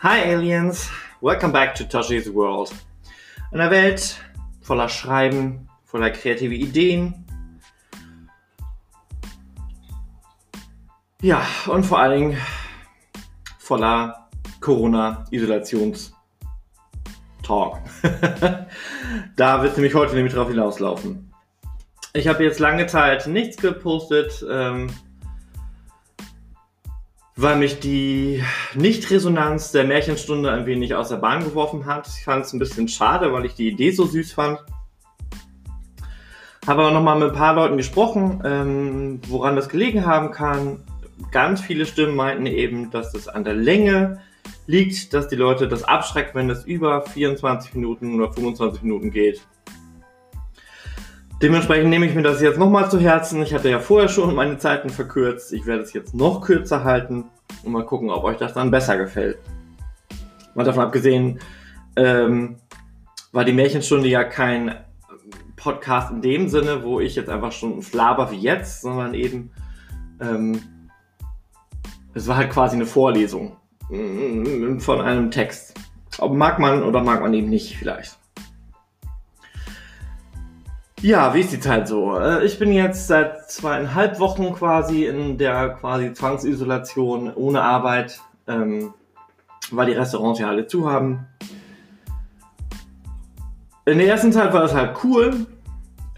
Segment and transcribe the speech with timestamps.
[0.00, 0.88] Hi Aliens,
[1.20, 2.72] welcome back to Toshi's World.
[3.50, 4.22] Eine Welt
[4.60, 7.26] voller Schreiben, voller kreative Ideen.
[11.20, 12.38] Ja, und vor allen Dingen
[13.58, 14.28] voller
[14.60, 16.12] Corona-Isolations-
[17.42, 17.80] Talk.
[19.36, 21.32] da wird nämlich heute nämlich drauf hinauslaufen.
[22.12, 24.88] Ich habe jetzt lange Zeit nichts gepostet, ähm,
[27.38, 28.42] weil mich die
[28.74, 32.08] Nicht-Resonanz der Märchenstunde ein wenig aus der Bahn geworfen hat.
[32.08, 34.58] Ich fand es ein bisschen schade, weil ich die Idee so süß fand.
[36.66, 40.82] Habe aber nochmal mit ein paar Leuten gesprochen, ähm, woran das gelegen haben kann.
[41.30, 44.20] Ganz viele Stimmen meinten eben, dass es an der Länge
[44.66, 49.46] liegt, dass die Leute das abschreckt, wenn es über 24 Minuten oder 25 Minuten geht.
[51.40, 53.40] Dementsprechend nehme ich mir das jetzt nochmal zu Herzen.
[53.42, 55.52] Ich hatte ja vorher schon meine Zeiten verkürzt.
[55.52, 57.26] Ich werde es jetzt noch kürzer halten
[57.62, 59.38] und mal gucken, ob euch das dann besser gefällt.
[60.54, 61.38] Mal davon abgesehen,
[61.94, 62.56] ähm,
[63.30, 64.74] war die Märchenstunde ja kein
[65.54, 69.52] Podcast in dem Sinne, wo ich jetzt einfach schon flaber wie jetzt, sondern eben
[70.20, 70.60] ähm,
[72.14, 73.56] es war halt quasi eine Vorlesung.
[73.90, 75.74] Mm, von einem Text.
[76.18, 78.18] Ob mag man oder mag man eben nicht vielleicht.
[81.00, 82.18] Ja, wie ist die Zeit so?
[82.18, 88.92] Äh, ich bin jetzt seit zweieinhalb Wochen quasi in der quasi Zwangsisolation ohne Arbeit, ähm,
[89.70, 91.26] weil die Restaurants ja alle zu haben.
[93.86, 95.46] In der ersten Zeit war es halt cool,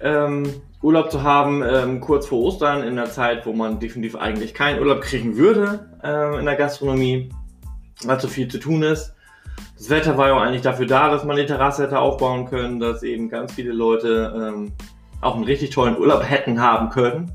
[0.00, 0.44] ähm,
[0.82, 4.80] Urlaub zu haben, ähm, kurz vor Ostern, in der Zeit, wo man definitiv eigentlich keinen
[4.80, 7.30] Urlaub kriegen würde ähm, in der Gastronomie
[8.04, 9.14] weil so viel zu tun ist.
[9.80, 12.80] Das Wetter war ja auch eigentlich dafür da, dass man die Terrasse hätte aufbauen können,
[12.80, 14.72] dass eben ganz viele Leute ähm,
[15.22, 17.32] auch einen richtig tollen Urlaub hätten haben können.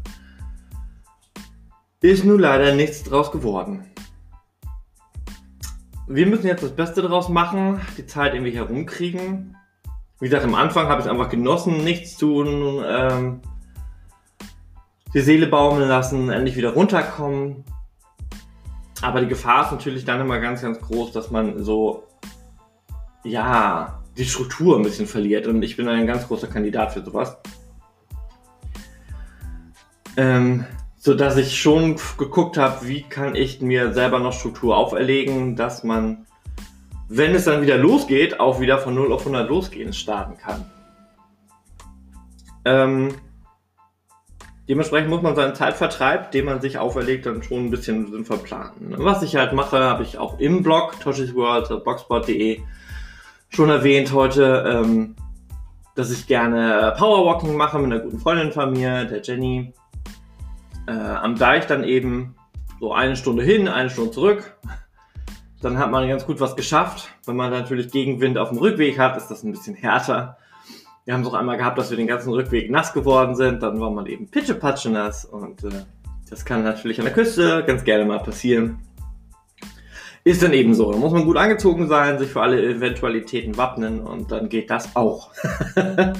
[2.01, 3.83] Ist nun leider nichts draus geworden.
[6.07, 9.57] Wir müssen jetzt das Beste draus machen, die Zeit irgendwie herumkriegen.
[10.19, 13.41] Wie gesagt, am Anfang habe ich einfach genossen, nichts tun, ähm,
[15.15, 17.65] die Seele baumeln lassen, endlich wieder runterkommen.
[19.01, 22.03] Aber die Gefahr ist natürlich dann immer ganz, ganz groß, dass man so,
[23.25, 25.47] ja, die Struktur ein bisschen verliert.
[25.47, 27.37] Und ich bin ein ganz großer Kandidat für sowas.
[30.17, 30.65] Ähm,
[30.95, 35.83] so dass ich schon geguckt habe, wie kann ich mir selber noch Struktur auferlegen, dass
[35.83, 36.25] man,
[37.09, 40.65] wenn es dann wieder losgeht, auch wieder von 0 auf 100 losgehen starten kann.
[42.63, 43.13] Ähm,
[44.67, 48.95] Dementsprechend muss man seinen Zeitvertreib, den man sich auferlegt, dann schon ein bisschen sinnvoll planen.
[48.97, 52.61] Was ich halt mache, habe ich auch im Blog Toshis World, blogspot.de
[53.49, 55.15] schon erwähnt heute, ähm,
[55.95, 59.73] dass ich gerne Powerwalking mache mit einer guten Freundin von mir, der Jenny.
[60.87, 62.35] Äh, am Deich dann eben
[62.79, 64.57] so eine Stunde hin, eine Stunde zurück.
[65.61, 67.09] Dann hat man ganz gut was geschafft.
[67.25, 70.37] Wenn man natürlich Gegenwind auf dem Rückweg hat, ist das ein bisschen härter.
[71.05, 73.63] Wir haben es auch einmal gehabt, dass wir den ganzen Rückweg nass geworden sind.
[73.63, 75.25] Dann war man eben pitschepatsche nass.
[75.25, 75.85] Und äh,
[76.29, 78.79] das kann natürlich an der Küste ganz gerne mal passieren.
[80.25, 80.91] Ist dann eben so.
[80.91, 84.95] Da muss man gut angezogen sein, sich für alle Eventualitäten wappnen und dann geht das
[84.95, 85.29] auch.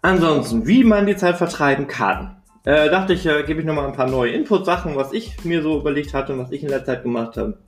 [0.00, 2.36] Ansonsten, wie man die Zeit vertreiben kann.
[2.62, 5.80] Äh, dachte ich, äh, gebe ich nochmal ein paar neue Input-Sachen, was ich mir so
[5.80, 7.58] überlegt hatte und was ich in der Zeit gemacht habe.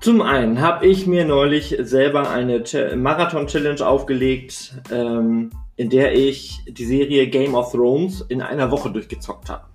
[0.00, 2.64] Zum einen habe ich mir neulich selber eine
[2.96, 9.50] Marathon-Challenge aufgelegt, ähm, in der ich die Serie Game of Thrones in einer Woche durchgezockt
[9.50, 9.69] habe.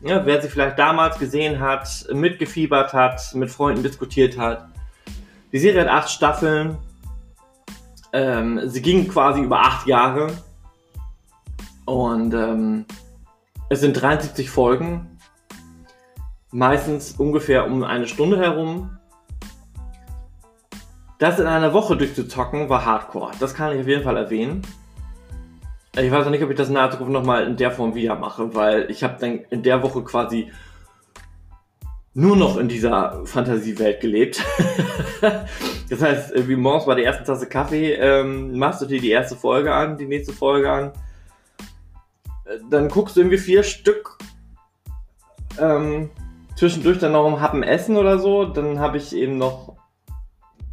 [0.00, 4.68] Ja, wer sie vielleicht damals gesehen hat, mitgefiebert hat, mit Freunden diskutiert hat.
[5.52, 6.78] Die Serie hat acht Staffeln.
[8.12, 10.28] Ähm, sie ging quasi über acht Jahre.
[11.84, 12.84] Und ähm,
[13.70, 15.18] es sind 73 Folgen.
[16.52, 18.98] Meistens ungefähr um eine Stunde herum.
[21.18, 23.32] Das in einer Woche durchzuzocken war Hardcore.
[23.40, 24.62] Das kann ich auf jeden Fall erwähnen.
[25.96, 28.14] Ich weiß auch nicht, ob ich das in der Zukunft nochmal in der Form wieder
[28.14, 30.50] mache, weil ich habe dann in der Woche quasi
[32.14, 34.44] nur noch in dieser Fantasiewelt gelebt.
[35.90, 39.36] das heißt, wie morgens bei der ersten Tasse Kaffee ähm, machst du dir die erste
[39.36, 40.92] Folge an, die nächste Folge an.
[42.70, 44.18] Dann guckst du irgendwie vier Stück.
[45.60, 46.10] Ähm,
[46.56, 48.46] zwischendurch dann noch um Happen essen oder so.
[48.46, 49.76] Dann habe ich eben noch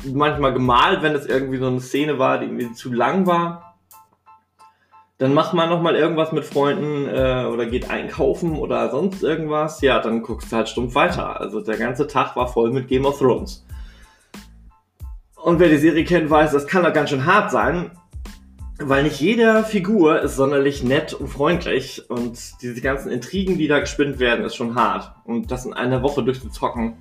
[0.04, 3.75] manchmal gemalt, wenn es irgendwie so eine Szene war, die irgendwie zu lang war.
[5.18, 9.80] Dann macht man nochmal irgendwas mit Freunden äh, oder geht einkaufen oder sonst irgendwas.
[9.80, 11.40] Ja, dann guckst du halt stumpf weiter.
[11.40, 13.66] Also der ganze Tag war voll mit Game of Thrones.
[15.36, 17.92] Und wer die Serie kennt, weiß, das kann doch ganz schön hart sein,
[18.78, 23.80] weil nicht jede Figur ist sonderlich nett und freundlich und diese ganzen Intrigen, die da
[23.80, 25.14] gespinnt werden, ist schon hart.
[25.24, 26.98] Und das in einer Woche durchzuzocken,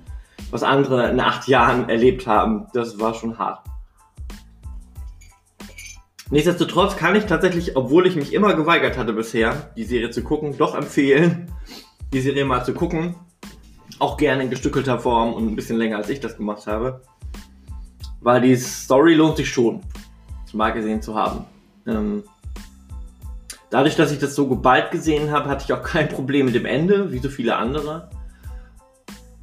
[0.51, 2.67] was andere in acht Jahren erlebt haben.
[2.73, 3.59] Das war schon hart.
[6.31, 10.57] Nichtsdestotrotz kann ich tatsächlich, obwohl ich mich immer geweigert hatte bisher, die Serie zu gucken,
[10.57, 11.51] doch empfehlen,
[12.13, 13.15] die Serie mal zu gucken.
[13.99, 17.01] Auch gerne in gestückelter Form und ein bisschen länger als ich das gemacht habe.
[18.21, 19.81] Weil die Story lohnt sich schon,
[20.51, 21.45] mal gesehen zu haben.
[21.85, 22.23] Ähm,
[23.69, 26.65] dadurch, dass ich das so geballt gesehen habe, hatte ich auch kein Problem mit dem
[26.65, 28.09] Ende, wie so viele andere.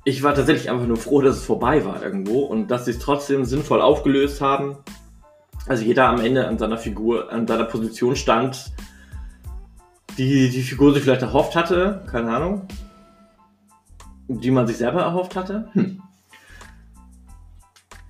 [0.05, 2.99] Ich war tatsächlich einfach nur froh, dass es vorbei war irgendwo und dass sie es
[2.99, 4.79] trotzdem sinnvoll aufgelöst haben.
[5.67, 8.73] Also jeder am Ende an seiner Figur, an seiner Position stand,
[10.19, 12.67] die die Figur sich vielleicht erhofft hatte, keine Ahnung,
[14.29, 15.69] die man sich selber erhofft hatte.
[15.73, 16.03] Hm.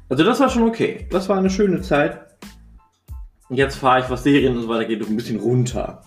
[0.08, 1.06] Also das war schon okay.
[1.10, 2.20] Das war eine schöne Zeit.
[3.48, 6.02] Jetzt fahre ich, was Serien und so weiter geht, ein bisschen runter.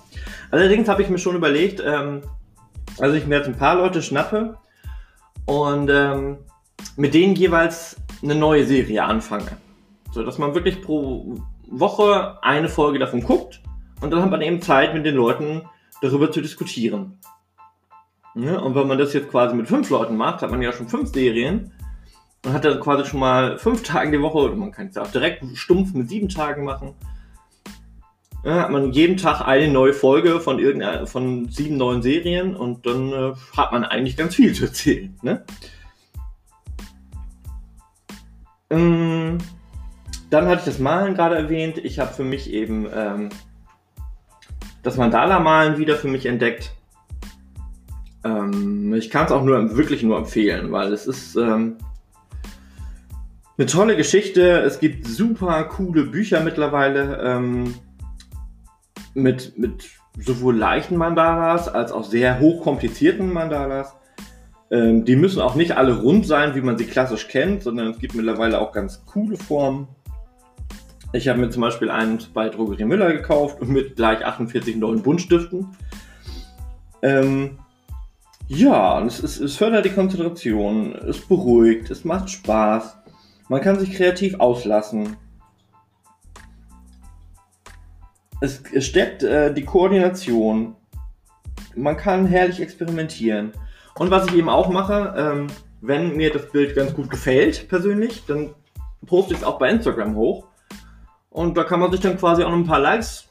[0.51, 2.21] Allerdings habe ich mir schon überlegt, ähm,
[2.99, 4.57] also ich mir jetzt ein paar Leute schnappe
[5.45, 6.37] und ähm,
[6.97, 9.57] mit denen jeweils eine neue Serie anfange.
[10.15, 11.35] So dass man wirklich pro
[11.67, 13.61] Woche eine Folge davon guckt
[13.99, 15.63] und dann hat man eben Zeit, mit den Leuten
[16.01, 17.19] darüber zu diskutieren.
[18.33, 20.87] Ja, und wenn man das jetzt quasi mit fünf Leuten macht, hat man ja schon
[20.87, 21.73] fünf Serien
[22.45, 25.01] und hat dann quasi schon mal fünf Tage die Woche, oder man kann es ja
[25.01, 26.93] auch direkt stumpf mit sieben Tagen machen.
[28.45, 30.61] Ja, hat man jeden Tag eine neue Folge von
[31.07, 35.13] von sieben neuen Serien und dann äh, hat man eigentlich ganz viel zu erzählen.
[35.21, 35.43] Ne?
[38.69, 39.39] Ähm,
[40.29, 41.77] dann hatte ich das Malen gerade erwähnt.
[41.77, 43.29] Ich habe für mich eben ähm,
[44.83, 46.71] das Mandala-Malen wieder für mich entdeckt.
[48.23, 51.77] Ähm, ich kann es auch nur wirklich nur empfehlen, weil es ist ähm,
[53.57, 54.59] eine tolle Geschichte.
[54.61, 57.75] Es gibt super coole Bücher mittlerweile ähm,
[59.13, 63.95] mit, mit sowohl leichten Mandalas als auch sehr hochkomplizierten Mandalas.
[64.71, 67.99] Ähm, die müssen auch nicht alle rund sein, wie man sie klassisch kennt, sondern es
[67.99, 69.87] gibt mittlerweile auch ganz coole Formen.
[71.15, 75.01] Ich habe mir zum Beispiel einen bei Drogerie Müller gekauft und mit gleich 48 neuen
[75.01, 75.65] Buntstiften.
[77.01, 77.57] Ähm,
[78.49, 82.97] ja, es, es, es fördert die Konzentration, es beruhigt, es macht Spaß.
[83.47, 85.15] Man kann sich kreativ auslassen.
[88.41, 90.75] Es, es stärkt äh, die Koordination.
[91.77, 93.53] Man kann herrlich experimentieren.
[93.97, 95.47] Und was ich eben auch mache, ähm,
[95.79, 98.53] wenn mir das Bild ganz gut gefällt, persönlich, dann
[99.05, 100.47] poste ich es auch bei Instagram hoch.
[101.35, 103.27] Und da kann man sich dann quasi auch noch ein paar Likes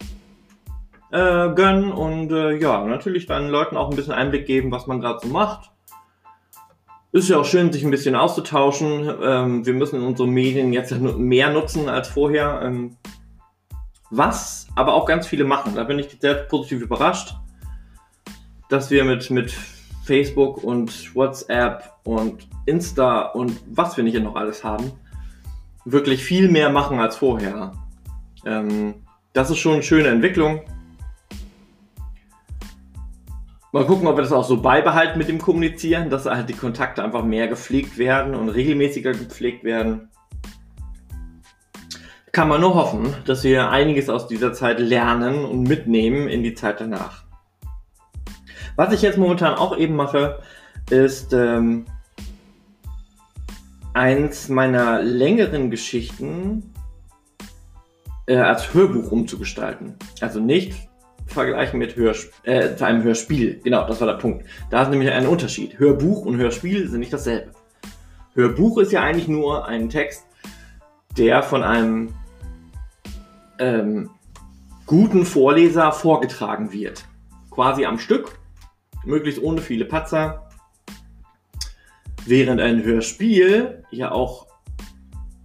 [1.10, 5.00] äh, gönnen und äh, ja, natürlich dann Leuten auch ein bisschen Einblick geben, was man
[5.00, 5.70] gerade so macht.
[7.12, 9.10] Ist ja auch schön, sich ein bisschen auszutauschen.
[9.22, 12.60] Ähm, wir müssen unsere Medien jetzt mehr nutzen als vorher.
[12.62, 12.98] Ähm,
[14.10, 15.74] was aber auch ganz viele machen.
[15.74, 17.34] Da bin ich sehr positiv überrascht,
[18.68, 19.50] dass wir mit, mit
[20.04, 24.92] Facebook und WhatsApp und Insta und was wir nicht noch alles haben,
[25.86, 27.72] wirklich viel mehr machen als vorher.
[28.46, 28.94] Ähm,
[29.32, 30.62] das ist schon eine schöne Entwicklung.
[33.72, 37.02] Mal gucken, ob wir das auch so beibehalten mit dem Kommunizieren, dass halt die Kontakte
[37.02, 40.10] einfach mehr gepflegt werden und regelmäßiger gepflegt werden.
[42.30, 46.54] Kann man nur hoffen, dass wir einiges aus dieser Zeit lernen und mitnehmen in die
[46.54, 47.24] Zeit danach.
[48.76, 50.40] Was ich jetzt momentan auch eben mache,
[50.90, 51.86] ist ähm,
[53.92, 56.73] eins meiner längeren Geschichten
[58.26, 59.94] äh, als Hörbuch umzugestalten.
[60.20, 60.74] Also nicht
[61.26, 63.60] vergleichen mit Hörsp äh, zu einem Hörspiel.
[63.62, 64.44] Genau, das war der Punkt.
[64.70, 65.78] Da ist nämlich ein Unterschied.
[65.78, 67.52] Hörbuch und Hörspiel sind nicht dasselbe.
[68.34, 70.26] Hörbuch ist ja eigentlich nur ein Text,
[71.16, 72.14] der von einem
[73.58, 74.10] ähm,
[74.86, 77.04] guten Vorleser vorgetragen wird.
[77.50, 78.38] Quasi am Stück,
[79.04, 80.48] möglichst ohne viele Patzer.
[82.26, 84.46] Während ein Hörspiel ja auch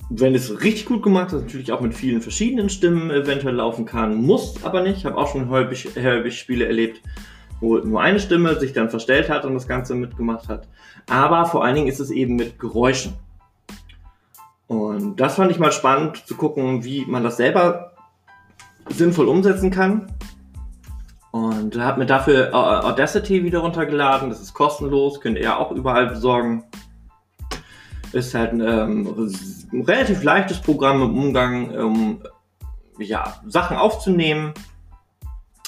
[0.10, 4.16] wenn es richtig gut gemacht ist, natürlich auch mit vielen verschiedenen Stimmen eventuell laufen kann,
[4.16, 4.98] muss aber nicht.
[4.98, 7.02] Ich habe auch schon häufig, häufig Spiele erlebt,
[7.62, 10.68] wo nur eine Stimme sich dann verstellt hat und das Ganze mitgemacht hat.
[11.08, 13.14] Aber vor allen Dingen ist es eben mit Geräuschen.
[14.68, 17.94] Und das fand ich mal spannend zu gucken, wie man das selber
[18.90, 20.12] sinnvoll umsetzen kann.
[21.32, 24.30] Und habe mir dafür Audacity wieder runtergeladen.
[24.30, 26.64] Das ist kostenlos, könnt ihr auch überall besorgen.
[28.12, 29.34] Ist halt ein, ähm,
[29.72, 32.24] ein relativ leichtes Programm im Umgang, um
[32.98, 34.54] ja, Sachen aufzunehmen.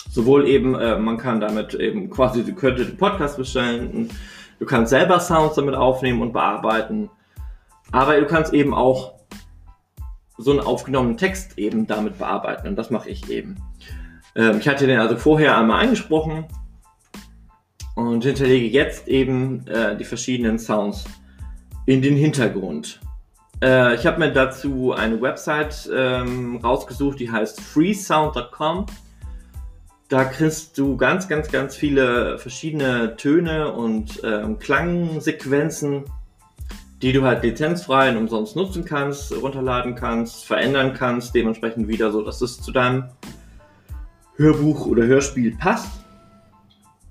[0.09, 4.09] Sowohl eben, äh, man kann damit eben quasi, du könntest den Podcast bestellen,
[4.59, 7.09] du kannst selber Sounds damit aufnehmen und bearbeiten.
[7.91, 9.13] Aber du kannst eben auch
[10.37, 13.57] so einen aufgenommenen Text eben damit bearbeiten und das mache ich eben.
[14.35, 16.45] Ähm, ich hatte den also vorher einmal eingesprochen
[17.95, 21.05] und hinterlege jetzt eben äh, die verschiedenen Sounds
[21.91, 23.01] in den Hintergrund.
[23.61, 28.85] Äh, ich habe mir dazu eine Website ähm, rausgesucht, die heißt freesound.com.
[30.07, 36.05] Da kriegst du ganz, ganz, ganz viele verschiedene Töne und ähm, Klangsequenzen,
[37.01, 42.21] die du halt lizenzfrei und umsonst nutzen kannst, runterladen kannst, verändern kannst, dementsprechend wieder so,
[42.21, 43.09] dass es zu deinem
[44.37, 45.91] Hörbuch oder Hörspiel passt.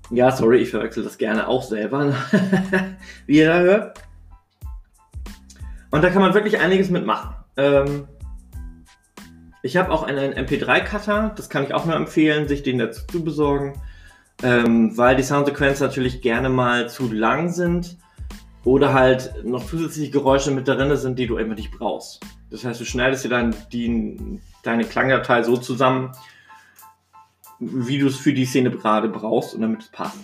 [0.09, 2.15] Ja, sorry, ich verwechsel das gerne auch selber,
[3.27, 4.10] wie ihr da hört.
[5.91, 7.35] Und da kann man wirklich einiges mitmachen.
[7.57, 8.07] Ähm,
[9.61, 13.23] ich habe auch einen MP3-Cutter, das kann ich auch nur empfehlen, sich den dazu zu
[13.23, 13.79] besorgen,
[14.41, 17.97] ähm, weil die Soundsequenzen natürlich gerne mal zu lang sind
[18.63, 22.21] oder halt noch zusätzliche Geräusche mit darin sind, die du immer nicht brauchst.
[22.49, 26.11] Das heißt, du schneidest dir dann die, deine Klangdatei so zusammen,
[27.59, 30.17] wie du es für die Szene gerade brauchst und damit es passt.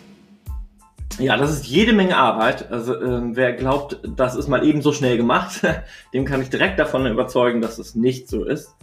[1.19, 2.71] Ja, das ist jede Menge Arbeit.
[2.71, 5.61] Also äh, wer glaubt, das ist mal eben so schnell gemacht,
[6.13, 8.75] dem kann ich direkt davon überzeugen, dass es nicht so ist.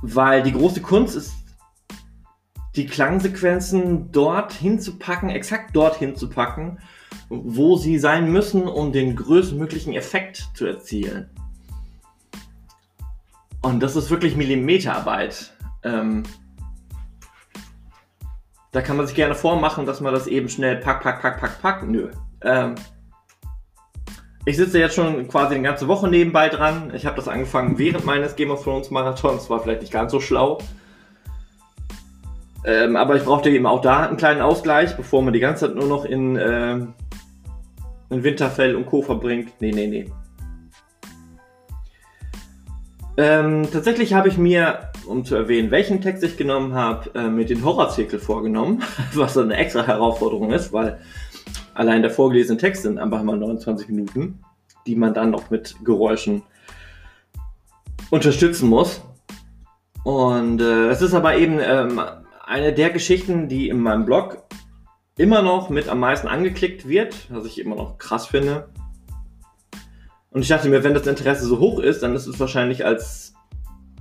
[0.00, 1.32] Weil die große Kunst ist,
[2.76, 6.78] die Klangsequenzen dort hinzupacken, exakt dort hinzupacken,
[7.28, 11.30] wo sie sein müssen, um den größtmöglichen Effekt zu erzielen.
[13.60, 15.52] Und das ist wirklich Millimeterarbeit.
[15.84, 16.22] Ähm,
[18.72, 21.60] da kann man sich gerne vormachen, dass man das eben schnell pack, pack, pack, pack,
[21.60, 21.82] pack.
[21.86, 22.08] Nö.
[22.42, 22.74] Ähm,
[24.44, 26.92] ich sitze jetzt schon quasi eine ganze Woche nebenbei dran.
[26.94, 29.48] Ich habe das angefangen während meines Game of Thrones Marathons.
[29.50, 30.58] War vielleicht nicht ganz so schlau.
[32.64, 35.76] Ähm, aber ich brauchte eben auch da einen kleinen Ausgleich, bevor man die ganze Zeit
[35.76, 39.02] nur noch in, äh, in Winterfell und Co.
[39.02, 39.52] verbringt.
[39.60, 40.10] Nee, nee, nee.
[43.18, 47.50] Ähm, tatsächlich habe ich mir, um zu erwähnen, welchen Text ich genommen habe, äh, mit
[47.50, 48.82] den Horrorzirkel vorgenommen,
[49.14, 51.00] was eine extra Herausforderung ist, weil
[51.74, 54.42] allein der vorgelesene Text sind einfach mal 29 Minuten,
[54.86, 56.42] die man dann noch mit Geräuschen
[58.10, 59.02] unterstützen muss.
[60.04, 62.00] Und äh, es ist aber eben ähm,
[62.44, 64.42] eine der Geschichten, die in meinem Blog
[65.16, 68.68] immer noch mit am meisten angeklickt wird, was ich immer noch krass finde.
[70.30, 73.34] Und ich dachte mir, wenn das Interesse so hoch ist, dann ist es wahrscheinlich als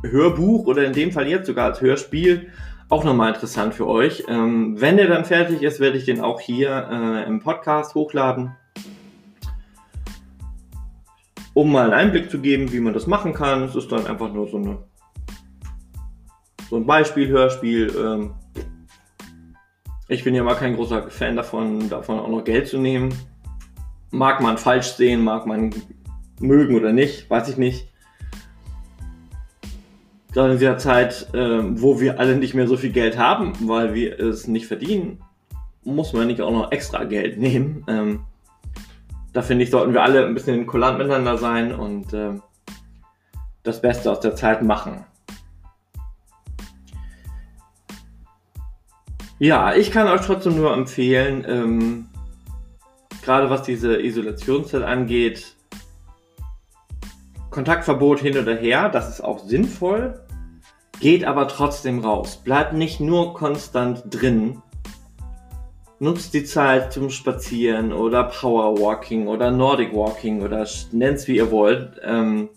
[0.04, 2.52] Hörbuch oder in dem Fall jetzt sogar als Hörspiel
[2.90, 4.26] auch nochmal interessant für euch.
[4.28, 8.52] Ähm, wenn der dann fertig ist, werde ich den auch hier äh, im Podcast hochladen,
[11.54, 13.64] um mal einen Einblick zu geben, wie man das machen kann.
[13.64, 14.80] Es ist dann einfach nur so, eine,
[16.70, 17.94] so ein Beispiel, Hörspiel.
[17.98, 18.34] Ähm,
[20.10, 23.14] ich bin ja mal kein großer Fan davon, davon auch noch Geld zu nehmen.
[24.10, 25.74] Mag man falsch sehen, mag man
[26.42, 27.91] mögen oder nicht, weiß ich nicht
[30.32, 33.94] gerade in dieser Zeit, äh, wo wir alle nicht mehr so viel Geld haben, weil
[33.94, 35.22] wir es nicht verdienen,
[35.84, 37.84] muss man nicht auch noch extra Geld nehmen.
[37.88, 38.22] Ähm,
[39.34, 42.34] da finde ich, sollten wir alle ein bisschen kulant miteinander sein und äh,
[43.64, 45.06] das Beste aus der Zeit machen.
[49.40, 52.08] Ja, ich kann euch trotzdem nur empfehlen, ähm,
[53.24, 55.56] gerade was diese Isolationszeit angeht,
[57.52, 60.26] Kontaktverbot hin oder her, das ist auch sinnvoll,
[61.02, 62.38] geht aber trotzdem raus.
[62.38, 64.62] Bleibt nicht nur konstant drin.
[66.00, 72.00] Nutzt die Zeit zum Spazieren oder Powerwalking oder Nordic Walking oder nennt's wie ihr wollt.
[72.04, 72.50] Ähm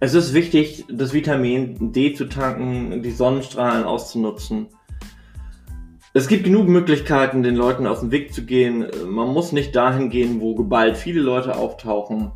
[0.00, 4.66] es ist wichtig, das Vitamin D zu tanken, die Sonnenstrahlen auszunutzen
[6.14, 8.86] es gibt genug Möglichkeiten, den Leuten aus dem Weg zu gehen.
[9.06, 12.32] Man muss nicht dahin gehen, wo geballt viele Leute auftauchen.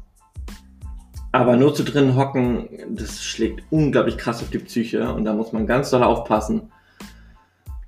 [1.30, 5.52] Aber nur zu drin hocken, das schlägt unglaublich krass auf die Psyche und da muss
[5.52, 6.73] man ganz doll aufpassen,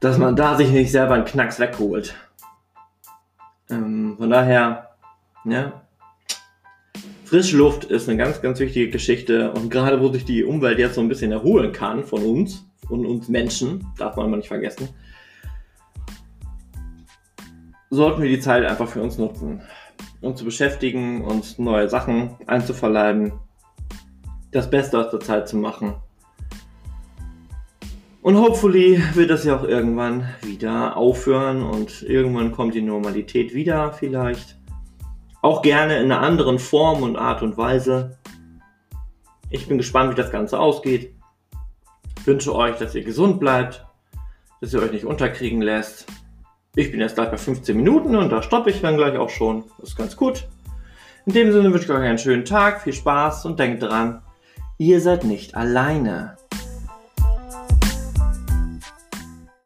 [0.00, 2.14] dass man da sich nicht selber einen Knacks wegholt.
[3.70, 4.90] Ähm, von daher,
[5.44, 5.80] ja,
[7.24, 10.96] frische Luft ist eine ganz, ganz wichtige Geschichte und gerade wo sich die Umwelt jetzt
[10.96, 14.90] so ein bisschen erholen kann von uns und uns Menschen, darf man mal nicht vergessen,
[17.90, 19.62] sollten wir die Zeit einfach für uns nutzen,
[20.20, 23.32] uns zu beschäftigen, uns neue Sachen einzuverleiben,
[24.50, 25.94] das Beste aus der Zeit zu machen.
[28.20, 33.92] Und hopefully wird das ja auch irgendwann wieder aufhören und irgendwann kommt die Normalität wieder
[33.92, 34.58] vielleicht.
[35.40, 38.18] Auch gerne in einer anderen Form und Art und Weise.
[39.50, 41.14] Ich bin gespannt, wie das Ganze ausgeht.
[42.18, 43.86] Ich wünsche euch, dass ihr gesund bleibt,
[44.60, 46.06] dass ihr euch nicht unterkriegen lässt
[46.78, 49.64] ich bin jetzt gleich bei 15 Minuten und da stoppe ich dann gleich auch schon.
[49.80, 50.46] Das ist ganz gut.
[51.26, 54.22] In dem Sinne wünsche ich euch einen schönen Tag, viel Spaß und denkt dran,
[54.78, 56.36] ihr seid nicht alleine.